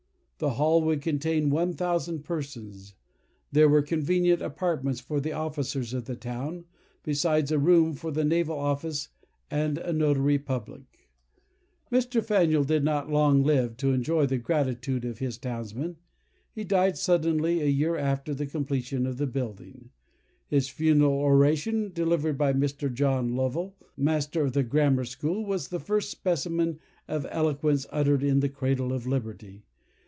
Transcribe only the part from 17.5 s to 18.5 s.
a year after the